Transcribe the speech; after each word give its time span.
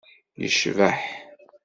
yecbeḥ. 0.41 0.99